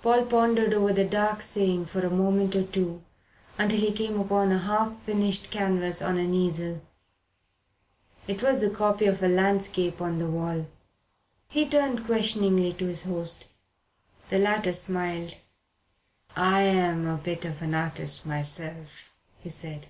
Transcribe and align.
Paul 0.00 0.24
pondered 0.24 0.72
over 0.72 0.94
the 0.94 1.04
dark 1.04 1.42
saying 1.42 1.84
for 1.84 2.06
a 2.06 2.10
moment 2.10 2.56
or 2.56 2.62
two 2.62 3.02
until 3.58 3.78
he 3.80 3.92
came 3.92 4.18
upon 4.18 4.50
a 4.50 4.56
half 4.60 4.98
finished 5.02 5.50
canvas 5.50 6.00
on 6.00 6.16
an 6.16 6.32
easel. 6.32 6.80
It 8.26 8.42
was 8.42 8.62
the 8.62 8.70
copy 8.70 9.04
of 9.04 9.22
a 9.22 9.28
landscape 9.28 10.00
on 10.00 10.16
the 10.16 10.26
wall. 10.26 10.68
He 11.50 11.66
turned 11.68 12.06
questioningly 12.06 12.72
to 12.72 12.86
his 12.86 13.04
host. 13.04 13.48
The 14.30 14.38
latter 14.38 14.72
smiled. 14.72 15.34
"I'm 16.34 17.06
a 17.06 17.18
bit 17.18 17.44
of 17.44 17.60
an 17.60 17.74
artist 17.74 18.24
myself," 18.24 19.14
he 19.38 19.50
said. 19.50 19.88